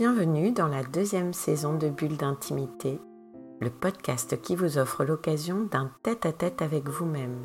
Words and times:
Bienvenue 0.00 0.50
dans 0.50 0.66
la 0.66 0.82
deuxième 0.82 1.34
saison 1.34 1.76
de 1.76 1.90
Bulle 1.90 2.16
d'intimité, 2.16 2.98
le 3.60 3.68
podcast 3.68 4.40
qui 4.40 4.56
vous 4.56 4.78
offre 4.78 5.04
l'occasion 5.04 5.68
d'un 5.70 5.90
tête-à-tête 6.02 6.62
avec 6.62 6.88
vous-même. 6.88 7.36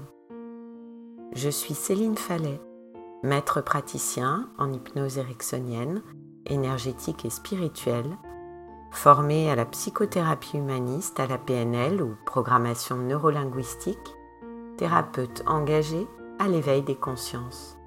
Je 1.33 1.49
suis 1.49 1.73
Céline 1.73 2.15
Fallet, 2.15 2.61
maître 3.23 3.59
praticien 3.59 4.47
en 4.57 4.71
hypnose 4.71 5.17
ericksonienne, 5.17 6.01
énergétique 6.45 7.25
et 7.25 7.29
spirituelle, 7.29 8.17
formée 8.89 9.51
à 9.51 9.55
la 9.57 9.65
psychothérapie 9.65 10.57
humaniste, 10.57 11.19
à 11.19 11.27
la 11.27 11.37
PNL 11.37 12.01
ou 12.01 12.15
programmation 12.25 12.95
neurolinguistique, 12.95 14.15
thérapeute 14.77 15.43
engagée 15.45 16.07
à 16.39 16.47
l'éveil 16.47 16.83
des 16.83 16.95
consciences. 16.95 17.77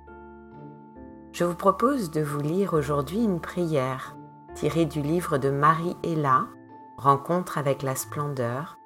Je 1.32 1.44
vous 1.44 1.56
propose 1.56 2.10
de 2.10 2.20
vous 2.20 2.40
lire 2.40 2.74
aujourd'hui 2.74 3.24
une 3.24 3.40
prière 3.40 4.17
tirée 4.58 4.86
du 4.86 5.02
livre 5.02 5.38
de 5.38 5.50
Marie 5.50 5.96
Ella, 6.02 6.48
Rencontre 6.96 7.58
avec 7.58 7.84
la 7.84 7.94
splendeur, 7.94 8.76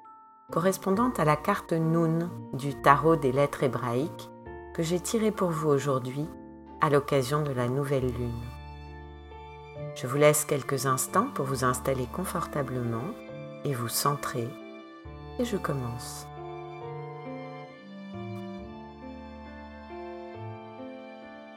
correspondant 0.51 1.09
à 1.17 1.25
la 1.25 1.35
carte 1.35 1.73
Noun 1.73 2.29
du 2.53 2.79
tarot 2.79 3.15
des 3.15 3.31
lettres 3.31 3.63
hébraïques 3.63 4.29
que 4.75 4.83
j'ai 4.83 4.99
tirée 4.99 5.31
pour 5.31 5.49
vous 5.49 5.69
aujourd'hui 5.69 6.27
à 6.79 6.91
l'occasion 6.91 7.41
de 7.41 7.51
la 7.51 7.67
nouvelle 7.67 8.05
lune. 8.05 8.43
Je 9.95 10.05
vous 10.05 10.17
laisse 10.17 10.45
quelques 10.45 10.85
instants 10.85 11.29
pour 11.33 11.45
vous 11.45 11.63
installer 11.63 12.05
confortablement 12.05 13.09
et 13.65 13.73
vous 13.73 13.89
centrer 13.89 14.47
et 15.39 15.45
je 15.45 15.57
commence. 15.57 16.27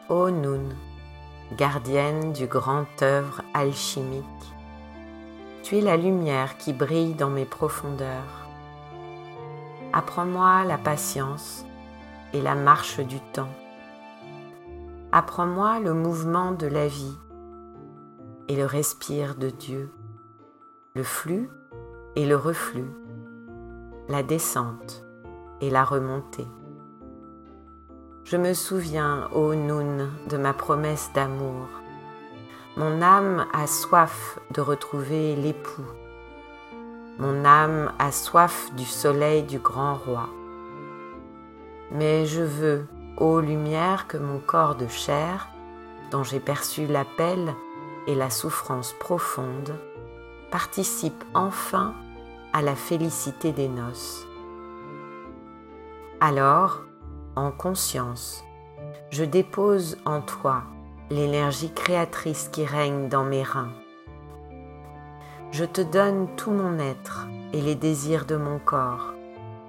Ô 0.09 0.31
Noun, 0.31 0.75
gardienne 1.53 2.33
du 2.33 2.47
grand 2.47 2.87
œuvre 3.03 3.43
alchimique, 3.55 4.25
tu 5.63 5.79
es 5.79 5.81
la 5.81 5.97
lumière 5.97 6.59
qui 6.59 6.73
brille 6.73 7.15
dans 7.15 7.31
mes 7.31 7.45
profondeurs. 7.45 8.49
Apprends-moi 9.93 10.65
la 10.65 10.79
patience 10.79 11.65
et 12.33 12.43
la 12.43 12.55
marche 12.55 13.01
du 13.01 13.21
temps. 13.33 13.53
Apprends-moi 15.13 15.79
le 15.79 15.95
mouvement 15.95 16.53
de 16.53 16.67
la 16.67 16.89
vie 16.89 17.17
et 18.49 18.57
le 18.57 18.67
respire 18.67 19.37
de 19.37 19.51
Dieu, 19.51 19.91
le 20.95 21.03
flux 21.03 21.49
et 22.17 22.27
le 22.27 22.37
reflux, 22.37 22.91
la 24.09 24.23
descente 24.23 25.05
et 25.61 25.71
la 25.71 25.85
remontée. 25.85 26.47
Je 28.29 28.37
me 28.37 28.55
souviens, 28.55 29.29
ô 29.33 29.55
Noun, 29.55 30.11
de 30.29 30.37
ma 30.37 30.53
promesse 30.53 31.13
d'amour. 31.15 31.69
Mon 32.77 33.01
âme 33.01 33.47
a 33.53 33.69
soif 33.69 34.41
de 34.51 34.61
retrouver 34.61 35.37
l'époux. 35.37 35.87
Mon 37.21 37.45
âme 37.45 37.93
a 38.01 38.11
soif 38.11 38.75
du 38.75 38.85
soleil 38.85 39.45
du 39.45 39.61
grand 39.61 39.95
roi. 39.95 40.29
Mais 41.93 42.27
je 42.27 42.43
veux, 42.43 42.89
ô 43.17 43.39
lumière, 43.39 44.09
que 44.09 44.17
mon 44.17 44.41
corps 44.41 44.75
de 44.75 44.89
chair, 44.89 45.49
dont 46.11 46.25
j'ai 46.25 46.41
perçu 46.41 46.89
l'appel 46.89 47.55
et 48.09 48.17
la 48.17 48.31
souffrance 48.31 48.93
profonde, 48.99 49.73
participe 50.51 51.25
enfin 51.33 51.95
à 52.53 52.61
la 52.61 52.75
félicité 52.75 53.53
des 53.53 53.69
noces. 53.69 54.27
Alors, 56.21 56.81
en 57.37 57.51
conscience, 57.51 58.43
je 59.11 59.23
dépose 59.23 59.99
en 60.07 60.23
toi 60.23 60.63
l'énergie 61.11 61.71
créatrice 61.71 62.49
qui 62.49 62.65
règne 62.65 63.09
dans 63.09 63.25
mes 63.25 63.43
reins. 63.43 63.73
Je 65.53 65.65
te 65.65 65.83
donne 65.83 66.29
tout 66.37 66.51
mon 66.51 66.79
être 66.79 67.29
et 67.53 67.61
les 67.61 67.75
désirs 67.75 68.25
de 68.25 68.37
mon 68.37 68.59
corps, 68.59 69.13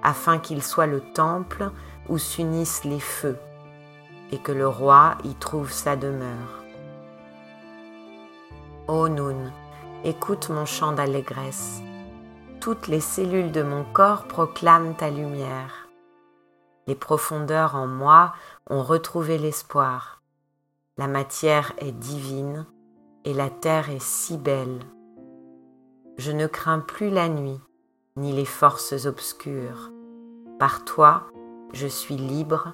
afin 0.02 0.38
qu'il 0.38 0.62
soit 0.62 0.86
le 0.86 1.00
temple 1.00 1.70
où 2.08 2.18
s'unissent 2.18 2.84
les 2.84 3.00
feux 3.00 3.38
et 4.32 4.38
que 4.38 4.52
le 4.52 4.66
roi 4.66 5.16
y 5.24 5.34
trouve 5.34 5.70
sa 5.70 5.94
demeure. 5.94 6.64
Ô 8.88 9.08
Noun, 9.08 9.52
écoute 10.04 10.48
mon 10.48 10.64
chant 10.64 10.92
d'allégresse. 10.92 11.82
Toutes 12.60 12.88
les 12.88 13.00
cellules 13.00 13.52
de 13.52 13.62
mon 13.62 13.84
corps 13.92 14.24
proclament 14.24 14.94
ta 14.94 15.10
lumière 15.10 15.87
les 16.88 16.94
profondeurs 16.94 17.76
en 17.76 17.86
moi 17.86 18.32
ont 18.70 18.82
retrouvé 18.82 19.36
l'espoir. 19.36 20.22
La 20.96 21.06
matière 21.06 21.74
est 21.76 21.92
divine 21.92 22.66
et 23.26 23.34
la 23.34 23.50
terre 23.50 23.90
est 23.90 24.02
si 24.02 24.38
belle. 24.38 24.80
Je 26.16 26.32
ne 26.32 26.46
crains 26.46 26.80
plus 26.80 27.10
la 27.10 27.28
nuit 27.28 27.60
ni 28.16 28.32
les 28.32 28.46
forces 28.46 29.04
obscures. 29.04 29.92
Par 30.58 30.84
toi, 30.86 31.26
je 31.74 31.86
suis 31.86 32.16
libre 32.16 32.72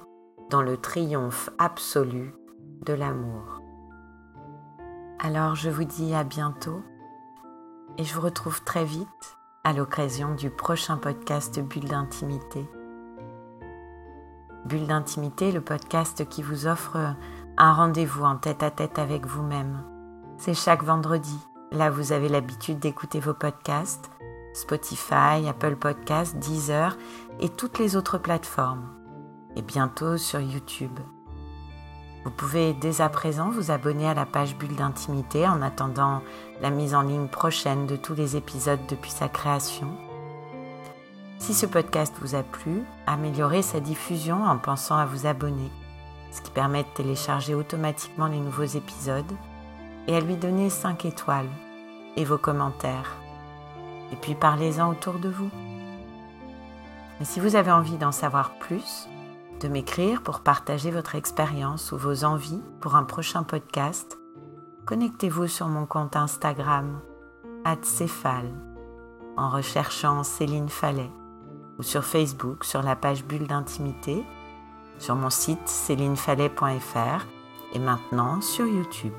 dans 0.49 0.61
le 0.61 0.77
triomphe 0.77 1.49
absolu 1.57 2.33
de 2.85 2.93
l'amour. 2.93 3.61
Alors 5.19 5.55
je 5.55 5.69
vous 5.69 5.83
dis 5.83 6.15
à 6.15 6.23
bientôt 6.23 6.81
et 7.97 8.05
je 8.05 8.15
vous 8.15 8.21
retrouve 8.21 8.63
très 8.63 8.85
vite 8.85 9.37
à 9.65 9.73
l'occasion 9.73 10.35
du 10.35 10.49
prochain 10.49 10.95
podcast 10.95 11.59
Bulle 11.59 11.89
d'intimité. 11.89 12.65
Bulle 14.65 14.87
d'intimité, 14.87 15.51
le 15.51 15.61
podcast 15.61 16.27
qui 16.27 16.41
vous 16.41 16.65
offre 16.65 16.97
un 17.55 17.73
rendez-vous 17.73 18.23
en 18.23 18.35
tête-à-tête 18.35 18.97
avec 18.97 19.27
vous-même. 19.27 19.83
C'est 20.37 20.55
chaque 20.55 20.83
vendredi. 20.83 21.37
Là, 21.71 21.91
vous 21.91 22.13
avez 22.13 22.29
l'habitude 22.29 22.79
d'écouter 22.79 23.19
vos 23.19 23.35
podcasts, 23.35 24.09
Spotify, 24.55 25.47
Apple 25.47 25.75
Podcasts, 25.75 26.37
Deezer 26.39 26.97
et 27.39 27.49
toutes 27.49 27.77
les 27.77 27.95
autres 27.95 28.17
plateformes. 28.17 28.89
Et 29.55 29.61
bientôt 29.61 30.17
sur 30.17 30.39
YouTube. 30.39 30.99
Vous 32.23 32.31
pouvez 32.31 32.73
dès 32.73 33.01
à 33.01 33.09
présent 33.09 33.51
vous 33.51 33.69
abonner 33.69 34.07
à 34.07 34.15
la 34.15 34.25
page 34.25 34.57
Bulle 34.57 34.75
d'intimité 34.75 35.47
en 35.47 35.61
attendant 35.61 36.23
la 36.59 36.71
mise 36.71 36.95
en 36.95 37.03
ligne 37.03 37.27
prochaine 37.27 37.85
de 37.85 37.97
tous 37.97 38.15
les 38.15 38.35
épisodes 38.35 38.87
depuis 38.89 39.11
sa 39.11 39.29
création. 39.29 39.95
Si 41.37 41.53
ce 41.53 41.65
podcast 41.65 42.15
vous 42.21 42.35
a 42.35 42.43
plu, 42.43 42.83
améliorez 43.07 43.61
sa 43.61 43.79
diffusion 43.79 44.43
en 44.43 44.57
pensant 44.57 44.95
à 44.95 45.05
vous 45.05 45.27
abonner, 45.27 45.69
ce 46.31 46.41
qui 46.41 46.49
permet 46.49 46.83
de 46.83 46.89
télécharger 46.95 47.53
automatiquement 47.53 48.27
les 48.27 48.39
nouveaux 48.39 48.63
épisodes 48.63 49.33
et 50.07 50.15
à 50.15 50.21
lui 50.21 50.37
donner 50.37 50.69
5 50.69 51.05
étoiles 51.05 51.49
et 52.15 52.25
vos 52.25 52.37
commentaires. 52.37 53.11
Et 54.11 54.15
puis 54.15 54.33
parlez-en 54.33 54.89
autour 54.89 55.19
de 55.19 55.29
vous. 55.29 55.49
Mais 57.19 57.25
si 57.25 57.39
vous 57.39 57.55
avez 57.55 57.71
envie 57.71 57.97
d'en 57.97 58.11
savoir 58.11 58.57
plus, 58.57 59.07
de 59.59 59.67
m'écrire 59.67 60.21
pour 60.21 60.39
partager 60.39 60.89
votre 60.89 61.15
expérience 61.15 61.91
ou 61.91 61.97
vos 61.97 62.23
envies 62.23 62.61
pour 62.79 62.95
un 62.95 63.03
prochain 63.03 63.43
podcast, 63.43 64.17
connectez-vous 64.85 65.47
sur 65.47 65.67
mon 65.67 65.85
compte 65.85 66.15
Instagram, 66.15 66.99
@céphale, 67.81 68.51
en 69.37 69.49
recherchant 69.49 70.23
Céline 70.23 70.69
Fallet 70.69 71.11
ou 71.77 71.83
sur 71.83 72.03
Facebook 72.03 72.63
sur 72.63 72.81
la 72.81 72.95
page 72.95 73.25
Bulle 73.25 73.47
d'intimité, 73.47 74.23
sur 74.99 75.15
mon 75.15 75.29
site 75.29 75.67
célinefallet.fr 75.67 77.25
et 77.73 77.79
maintenant 77.79 78.41
sur 78.41 78.65
YouTube. 78.65 79.13